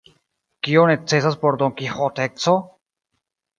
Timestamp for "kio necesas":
0.67-1.37